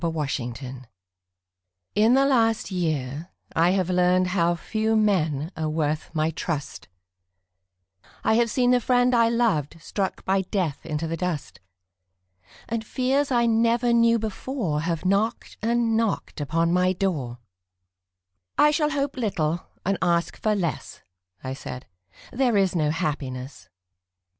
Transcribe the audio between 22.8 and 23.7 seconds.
happiness."